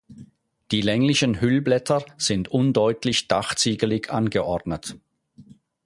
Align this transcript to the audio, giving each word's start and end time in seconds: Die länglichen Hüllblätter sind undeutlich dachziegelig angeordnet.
Die 0.71 0.81
länglichen 0.81 1.41
Hüllblätter 1.41 2.03
sind 2.17 2.47
undeutlich 2.47 3.27
dachziegelig 3.27 4.09
angeordnet. 4.11 4.95